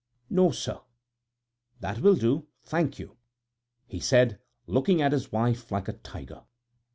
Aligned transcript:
"No, 0.31 0.49
sir." 0.49 0.81
"That 1.79 1.99
will 1.99 2.15
do, 2.15 2.47
thank 2.63 2.97
you," 2.97 3.17
he 3.85 3.99
said, 3.99 4.39
looking 4.65 4.99
at 4.99 5.11
his 5.11 5.31
wife 5.31 5.71
like 5.71 5.87
a 5.87 5.93
tiger. 5.93 6.41